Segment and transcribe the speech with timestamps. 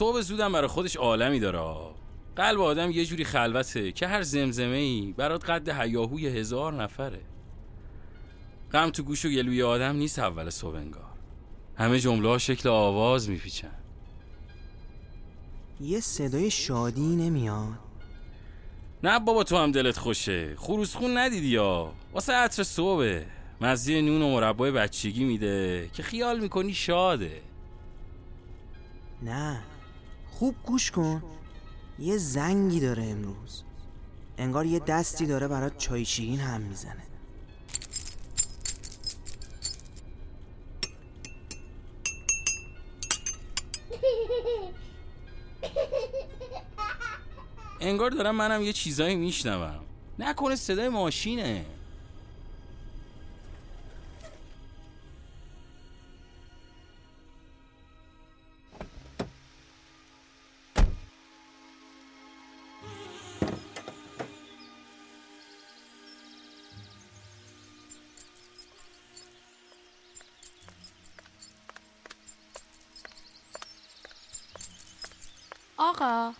[0.00, 1.94] صبح زودم برای خودش عالمی داره
[2.36, 7.20] قلب آدم یه جوری خلوته که هر زمزمه ای برات قد هیاهوی هزار نفره.
[8.72, 11.10] غم تو گوش و گلوی آدم نیست اول صبح انگار.
[11.76, 13.70] همه جمله ها شکل آواز میپیچن.
[15.80, 17.78] یه صدای شادی نمیاد.
[19.04, 20.56] نه بابا تو هم دلت خوشه.
[20.56, 23.22] خروس خون ندیدی یا؟ واسه عطر صبح
[23.60, 27.42] مزه نون و مربای بچگی میده که خیال می‌کنی شاده.
[29.22, 29.62] نه.
[30.40, 31.22] خوب گوش کن.
[31.98, 33.62] یه زنگی داره امروز.
[34.38, 37.02] انگار یه دستی داره برات چای شیرین هم می‌زنه.
[47.80, 49.80] انگار دارم منم یه چیزایی میشنوم.
[50.18, 51.66] نکنه صدای ماشینه.
[75.80, 76.32] آقا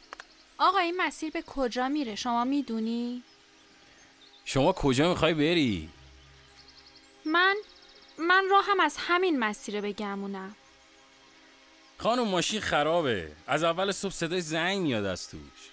[0.58, 3.22] آقا این مسیر به کجا میره؟ شما می‌دونی؟
[4.44, 5.88] شما کجا می‌خوای بری؟
[7.24, 7.56] من
[8.18, 10.56] من راهم از همین مسیر بگمونم
[11.98, 13.32] خانم ماشین خرابه.
[13.46, 15.70] از اول صبح صدای زنگ میاد از توش.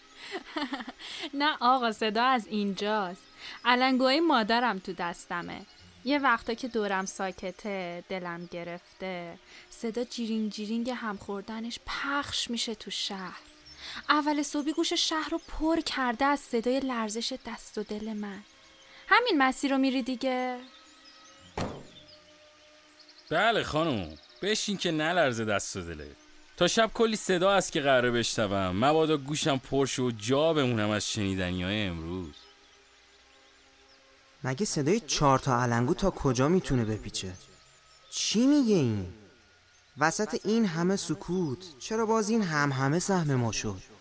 [1.34, 3.22] نه آقا صدا از اینجاست.
[3.66, 5.62] علنگوهای مادرم تو دستمه.
[6.06, 12.92] یه وقتا که دورم ساکته دلم گرفته صدا جیرینگ جیرینگ هم خوردنش پخش میشه تو
[12.92, 13.47] شهر.
[14.10, 18.44] اول صبحی گوش شهر رو پر کرده از صدای لرزش دست و دل من.
[19.08, 20.60] همین مسیر رو میری دیگه؟
[23.30, 24.18] بله خانم.
[24.42, 26.12] بشین که نلرزه دست و دله
[26.58, 28.86] تا شب کلی صدا است که قراره بشنوم.
[28.86, 32.34] مبادا گوشم پرش و جا بمونم از شنیدنی های امروز.
[34.44, 37.34] مگه صدای چهار تا علنگو تا کجا می‌تونه بپیچه؟
[38.10, 39.14] چی میگه این؟
[40.00, 43.97] وسط این همه سکوت چرا باز این هم همه سهم ما شد؟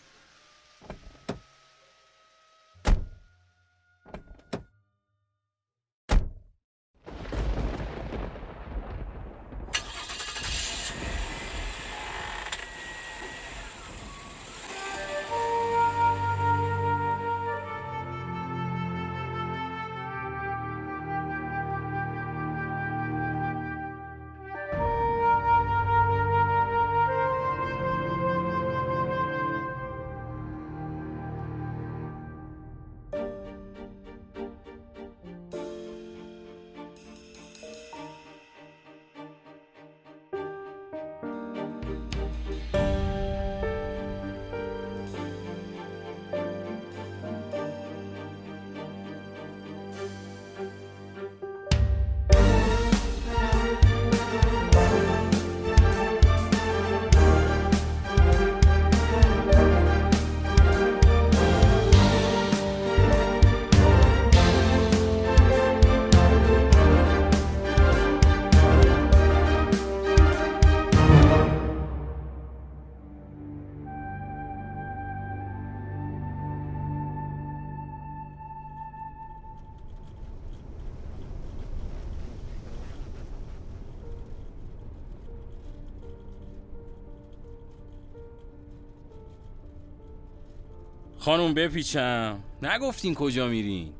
[91.26, 92.44] خانم بپیچم.
[92.62, 93.92] نگفتین کجا میرین؟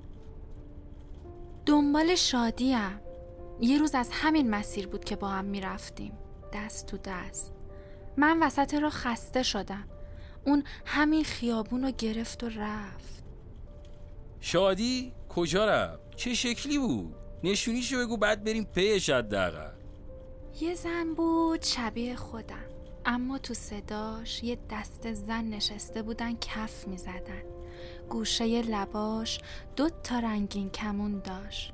[1.67, 3.01] دنبال شادیم
[3.61, 6.13] یه روز از همین مسیر بود که با هم می‌رفتیم.
[6.53, 7.55] دست تو دست.
[8.17, 9.85] من وسط را خسته شدم.
[10.45, 13.25] اون همین خیابون رو گرفت و رفت.
[14.41, 17.15] شادی؟ کجا رفت؟ چه شکلی بود؟
[17.45, 19.72] نشونیشو بگو بعد بریم پیش حداقل.
[20.61, 22.76] یه زن بود شبیه خودم.
[23.09, 27.43] اما تو صداش یه دست زن نشسته بودن کف می زدن.
[28.11, 29.41] گوشه لباش
[29.77, 31.73] دو تا رنگین کمون داشت.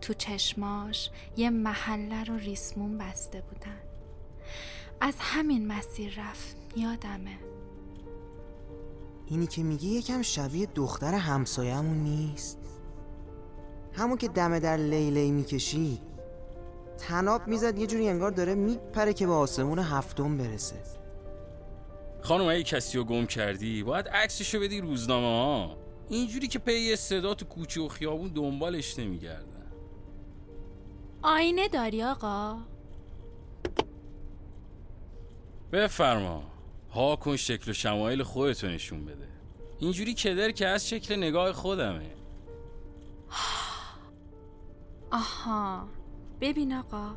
[0.00, 3.80] تو چشماش یه محله رو ریسمون بسته بودن.
[5.00, 6.56] از همین مسیر رفت.
[6.76, 7.38] یادمه.
[9.26, 12.58] اینی که میگی یکم شبیه دختر همسایمون نیست.
[13.92, 16.00] همون که دمه در لیلی می‌کشی.
[16.98, 20.76] تناب می‌زد یه جوری انگار داره میپره که به آسمون هفتم برسه.
[22.22, 25.76] خانم اگه کسی رو گم کردی باید عکسشو بدی روزنامه ها.
[26.08, 29.72] اینجوری که پی صدا تو کوچه و خیابون دنبالش نمیگردن.
[31.22, 32.58] آینه داری آقا؟
[35.72, 36.42] بفرما.
[36.90, 39.28] ها کن شکل و شمایل خودتو نشون بده.
[39.78, 42.10] اینجوری کدر که از شکل نگاه خودمه.
[45.10, 45.88] آها.
[46.44, 47.14] ببین آقا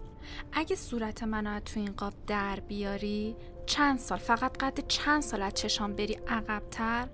[0.51, 3.35] اگه صورت منو تو این قاب در بیاری
[3.65, 7.07] چند سال فقط قد چند سال از چشام بری عقبتر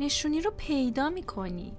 [0.00, 1.72] نشونی رو پیدا می‌کنی.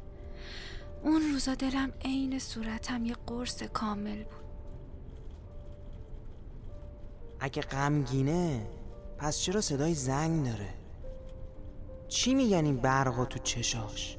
[1.04, 4.44] اون روزا دلم عین صورتم یه قرص کامل بود.
[7.40, 8.68] اگه غمگینه
[9.18, 10.74] پس چرا صدای زنگ داره؟
[12.08, 14.18] چی میگن این برقا تو چشاش؟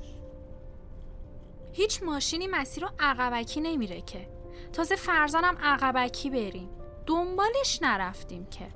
[1.72, 4.41] هیچ ماشینی مسیر رو عقبکی نمیره که.
[4.72, 6.68] تازه فرزانم عقبکی بریم.
[7.06, 8.66] دنبالش نرفتیم که.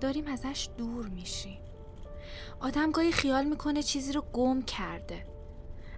[0.00, 1.58] داریم ازش دور میشیم.
[2.60, 5.26] آدم گاهی خیال می‌کنه چیزی رو گم کرده.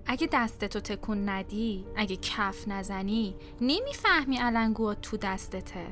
[0.06, 5.86] اگه دستتو تکون ندی اگه کف نزنی نمی‌فهمی علنگوها تو دستته.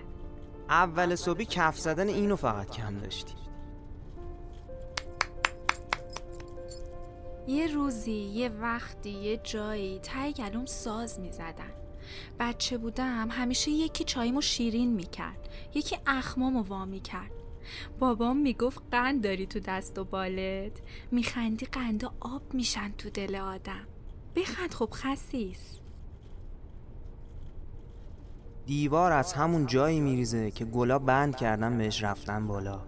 [0.69, 3.35] اول صبحی کف زدن اینو فقط کم داشتی.
[7.47, 11.73] یه روزی یه وقتی یه جایی تای گلوم ساز می‌زدن.
[12.39, 17.31] بچه بودم همیشه یکی چایمو شیرین می‌کرد یکی اخمامو وا می‌کرد.
[17.99, 20.73] بابام می‌گفت قند داری تو دست و بالت.
[21.11, 23.87] میخندی قندا آب میشن تو دل آدم.
[24.37, 25.79] بخند خب خسیس.
[28.67, 32.81] دیوار از همون جایی میریزه که گلا بند کردن بهش رفتن بالا.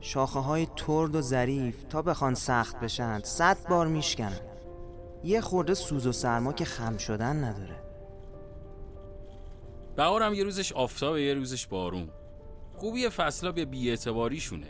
[0.00, 4.40] شاخه های ترد و ظریف تا بخوان سخت بشن صد بار میشکنن.
[5.24, 7.87] یه خورده سوز و سرما که خم شدن نداره.
[9.98, 12.10] بهارم یه روزش آفتاب یه روزش بارون.
[12.76, 14.66] خوبی فصلا به بیاعتباریشونه.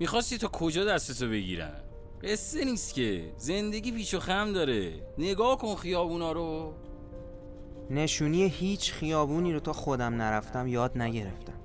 [0.00, 1.74] می‌خواستی تا کجا دستتو بگیرن؟
[2.22, 3.32] قصه نیست که.
[3.36, 4.92] زندگی پیچ و خم داره.
[5.18, 6.74] نگاه کن خیابونا رو.
[7.90, 11.60] نشونی هیچ خیابونی رو تا خودم نرفتم یاد نگرفتم.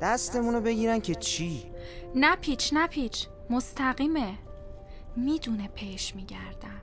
[0.00, 1.62] دستمونو بگیرن که چی؟
[2.14, 4.34] نپیچ نپیچ مستقیمه.
[5.16, 6.82] می‌دونه پیش میگردم.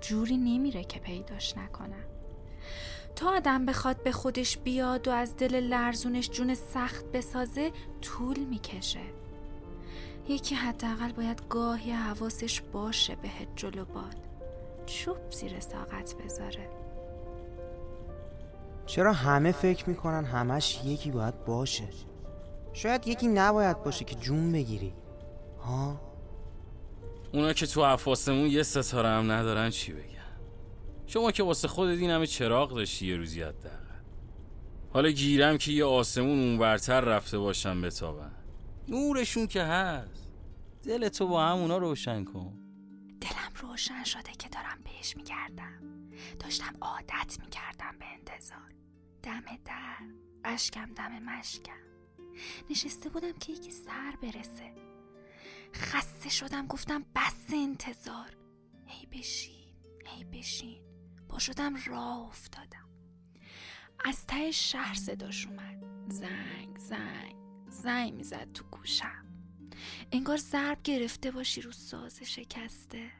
[0.00, 2.04] جوری نمیره که پیداش نکنم.
[3.16, 7.70] تا آدم بخواد به خودش بیاد و از دل لرزونش جون سخت بسازه
[8.02, 9.00] طول می‌کشه.
[10.28, 14.16] یکی حداقل باید گاهی حواسش باشه بهت جلو باد.
[14.86, 16.68] چوب زیر ساقت بذاره.
[18.86, 21.88] چرا همه فکر می‌کنن همش یکی باید باشه؟
[22.72, 24.94] شاید یکی نباید باشه که جون بگیری.
[25.62, 26.00] ها؟
[27.32, 30.21] اونا که تو افاسمون یه ستاره هم ندارن چی بگم
[31.12, 34.00] شما که واسه خودت این همه چراغ داشتی یه روزی حداقل.
[34.92, 38.32] حالا گیرم که یه آسمون اونورتر رفته باشن بتابن
[38.88, 40.32] نورشون که هست.
[40.82, 42.58] دل تو با همونا روشن کن.
[43.20, 46.10] دلم روشن شده که دارم بهش میگردم.
[46.40, 48.72] داشتم عادت می‌کردم به انتظار.
[49.22, 49.96] دم در
[50.44, 51.72] اشکم دم مشکم.
[52.70, 54.74] نشسته بودم که یکی سر برسه.
[55.74, 58.36] خسته شدم گفتم بس انتظار.
[58.86, 59.74] هی بشین
[60.06, 60.91] هی بشین.
[61.38, 62.88] شدم راه افتادم.
[64.04, 65.82] از ته شهر صداش اومد.
[66.08, 67.36] زنگ زنگ
[67.70, 69.26] زنگ می‌زد تو گوشم.
[70.12, 73.10] انگار ضرب گرفته باشی رو ساز شکسته.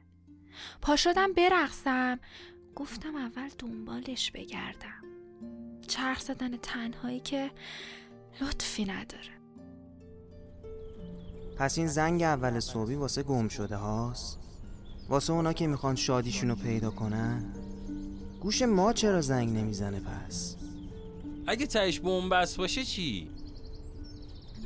[0.82, 2.20] پا شدم برقصم.
[2.76, 5.05] گفتم اول دنبالش بگردم.
[5.88, 7.50] چرخ زدن تنهایی که
[8.40, 9.40] لطفی نداره.
[11.57, 14.38] پس این زنگ اول صبحی واسه گم شده هاست؟
[15.09, 17.54] واسه اونا که می‌خوان شادیشونو پیدا کنن؟
[18.42, 20.56] گوش ما چرا زنگ نمی‌زنه پس؟
[21.46, 23.28] اگه تهش بنبست باشه چی؟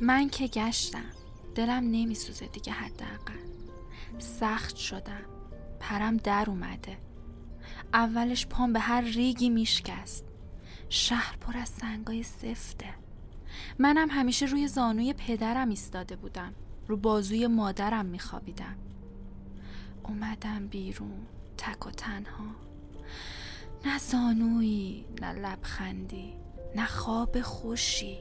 [0.01, 1.11] من که گشتم.
[1.55, 3.39] دلم نمیسوزه دیگه حداقل.
[4.19, 5.21] سخت شدم.
[5.79, 6.97] پرم در اومده.
[7.93, 10.25] اولش پام به هر ریگی میشکست.
[10.89, 12.93] شهر پر از سنگای سفته.
[13.79, 16.53] منم همیشه روی زانوی پدرم ایستاده بودم.
[16.87, 18.75] رو بازوی مادرم میخوابیدم.
[20.03, 22.45] اومدم بیرون تک و تنها.
[23.85, 26.33] نه زانویی نه لبخندی
[26.75, 28.17] نه خواب خوشی.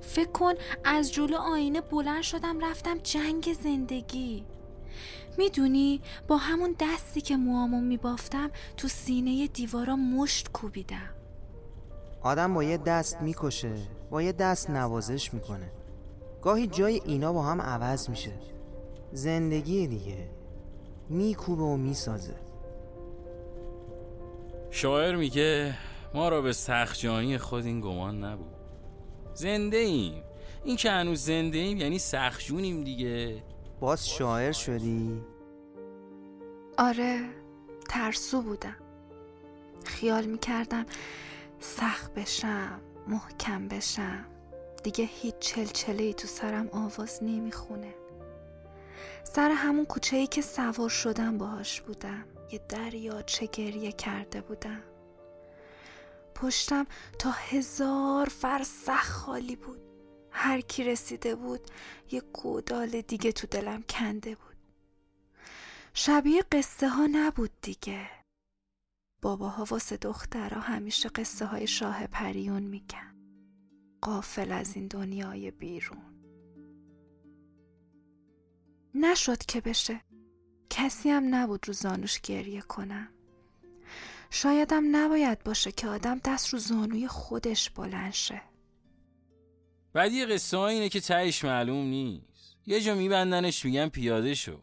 [0.00, 0.52] فکر کن
[0.84, 4.44] از جلو آینه بلند شدم رفتم جنگ زندگی.
[5.38, 11.14] می‌دونی با همون دستی که موامو میبافتم تو سینه دیوارا مشت کوبیدم.
[12.22, 13.74] آدم با یه دست می‌کشه
[14.10, 15.72] با یه دست نوازش می‌کنه.
[16.42, 18.32] گاهی جای اینا با هم عوض میشه.
[19.12, 20.28] زندگی دیگه
[21.08, 22.34] میکوبه و می‌سازه.
[24.74, 25.74] شاعر میگه
[26.14, 28.54] ما را به سخجانی خود این گمان نبود.
[29.34, 30.22] زنده ایم
[30.64, 33.42] این که هنوز زنده ایم یعنی سخجونیم دیگه.
[33.80, 35.20] باز شاعر شدی؟
[36.78, 37.20] آره
[37.88, 38.76] ترسو بودم.
[39.84, 40.86] خیال می‌کردم
[41.60, 44.24] سخت بشم محکم بشم.
[44.84, 47.94] دیگه هیچ چلچله ای تو سرم آواز نمی‌خونه.
[49.24, 52.24] سر همون کوچه ای که سوار شدم باهاش بودم.
[52.52, 54.82] یه دریا چه گریه کرده بودم.
[56.34, 56.86] پشتم
[57.18, 59.80] تا هزار فرسخ خالی بود.
[60.30, 61.60] هر کی رسیده بود
[62.10, 64.56] یه گودال دیگه تو دلم کنده بود.
[65.94, 68.10] شبیه قصه ها نبود دیگه.
[69.22, 73.16] باباها واسه دخترها همیشه قصه های شاه پریون میگن.
[74.00, 76.12] قافل از این دنیای بیرون.
[78.94, 80.00] نشد که بشه.
[80.74, 83.08] کسی هم نبود رو زانوش گریه کنم.
[84.30, 88.42] شایدم نباید باشه که آدم دست رو زانوی خودش بلند شه.
[89.92, 92.56] بعدی قصه ها اینه که تهش معلوم نیست.
[92.66, 94.58] یه جا میبندنش میگن پیاده شو.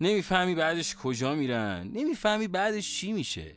[0.00, 3.56] نمی‌فهمی بعدش کجا میرن نمی‌فهمی بعدش چی میشه.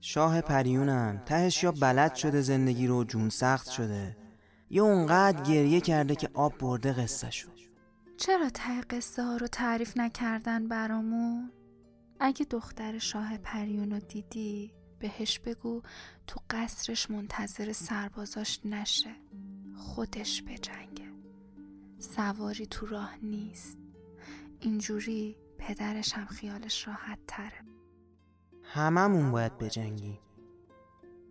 [0.00, 4.16] شاه پریونم تهش یا بلد شده زندگی رو جون سخت شده
[4.70, 7.53] یا اونقدر گریه کرده که آب برده قصه شد
[8.26, 11.52] چرا ته قصه ها رو تعریف نکردن برامون؟
[12.20, 15.82] اگه دختر شاه پریون رو دیدی بهش بگو
[16.26, 19.14] تو قصرش منتظر سربازاش نشه.
[19.76, 21.12] خودش بجنگه.
[21.98, 23.78] سواری تو راه نیست.
[24.60, 27.64] اینجوری پدرش هم خیالش راحت تره.
[28.62, 30.18] هممون باید بجنگیم.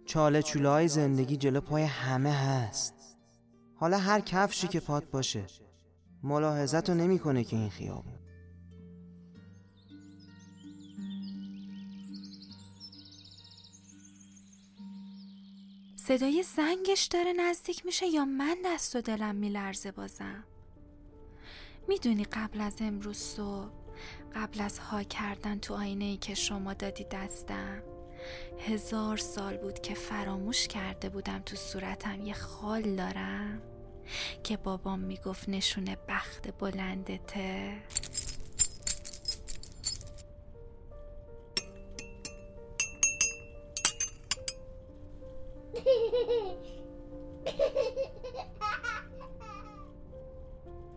[0.06, 2.94] چاله چوله های زندگی جلو پای همه هست.
[3.76, 5.63] حالا هر کفشی که پات باشه.
[6.24, 8.14] ملاحظت رو نمی‌کنه که این خیابون.
[15.96, 20.44] صدای زنگش داره نزدیک میشه یا من دست و دلم میلرزه بازم؟
[21.88, 23.72] می‌دونی قبل از امروز صبح
[24.36, 27.84] قبل از ها کردن تو آینه ای که شما دادی دستم
[28.60, 33.62] هزار سال بود که فراموش کرده بودم تو صورتم یه خال دارم
[34.44, 37.20] که بابام می‌گفت نشونه بخت بلندته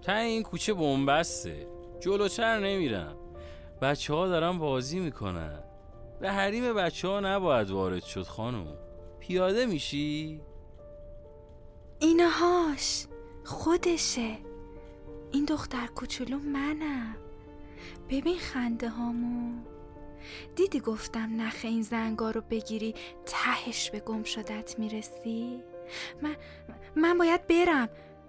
[0.02, 0.12] ته.
[0.12, 1.66] این کوچه بنبسته.
[2.00, 3.16] جلوتر نمیرم.
[3.82, 5.64] بچه ها دارن بازی می‌کنن.
[6.20, 8.78] به حریم بچه ها نباید وارد شد خانم.
[9.20, 10.40] پیاده میشی؟
[11.98, 13.06] اینهاش
[13.44, 14.36] خودشه.
[15.36, 17.16] این دختر کوچولو منم.
[18.10, 19.62] ببین خنده هامو.
[20.54, 22.94] دیدی گفتم نخ این زنگا رو بگیری
[23.26, 25.62] تهش به گم شدت می‌رسی؟
[26.22, 26.36] من
[26.96, 27.88] من باید برم.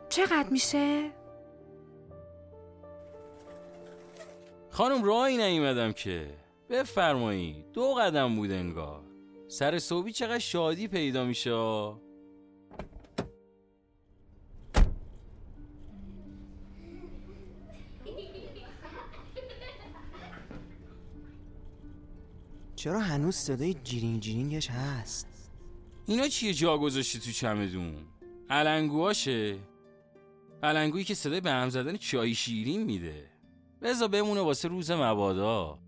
[0.10, 1.12] چقدر میشه؟
[4.70, 6.30] خانم راهی نیومدم که.
[6.70, 9.02] بفرمایید دو قدم بود انگار.
[9.48, 11.52] سر صبحی چقدر شادی پیدا میشه؟
[22.78, 25.28] چرا هنوز صدای جیرینگ جیرینگش هست؟
[26.06, 28.06] اینا چیه جا گذاشتی تو چمدون؟
[28.50, 29.60] علنگوهاشه؟
[30.64, 33.30] علنگویی که صدای به هم زدن چای شیرین میده.
[33.82, 35.80] بزا بمونه واسه روز مبادا.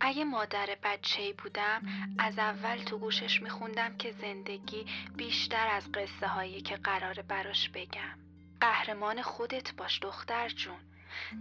[0.00, 1.82] اگه مادر بچه ای بودم
[2.18, 8.18] از اول تو گوشش میخوندم که زندگی بیشتر از قصه هایی که قراره براش بگم.
[8.60, 10.93] قهرمان خودت باش دختر جون.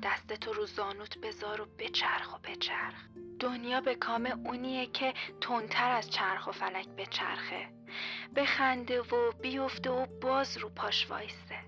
[0.03, 3.08] دستتو رو زانوت بذار و بچرخ و بچرخ.
[3.39, 7.70] دنیا به کام اونیه که تندتر از چرخ و فلک بچرخه.
[8.36, 11.62] بخنده و بیفته و باز رو پاش وایسته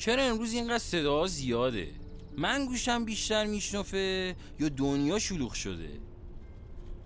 [0.00, 1.88] چرا امروز اینقدر صدا زیاده؟
[2.36, 5.88] من گوشم بیشتر میشنفه یا دنیا شلوغ شده؟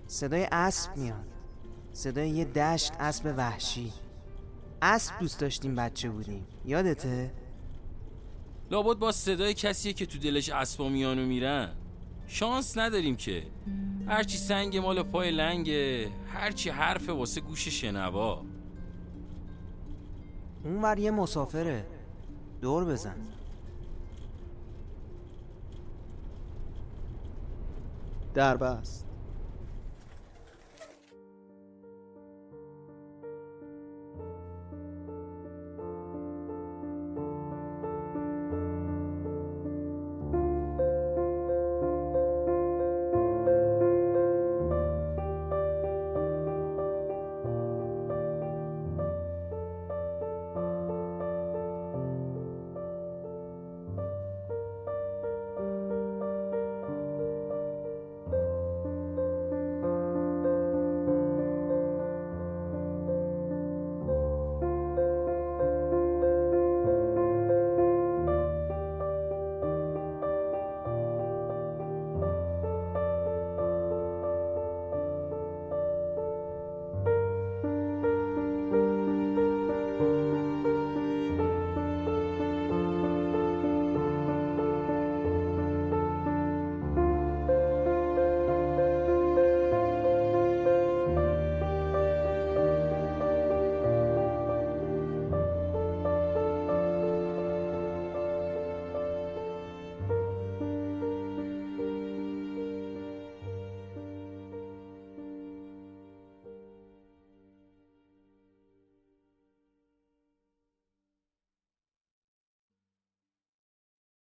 [0.07, 1.27] صدای اسب میاد.
[1.93, 3.93] صدای یه دشت اسب وحشی.
[4.83, 6.47] اسب دوست داشتیم بچه بودیم.
[6.65, 7.33] یادته؟
[8.71, 11.73] لابد با صدای کسیه که تو دلش اسبا میان و میرن.
[12.27, 13.43] شانس نداریم که.
[14.07, 18.45] هرچی سنگ مال پای لنگه هرچی حرف واسه گوش شنوا.
[20.65, 21.94] اون یه مسافره.
[22.65, 23.17] دور بزن.
[28.35, 29.14] در بست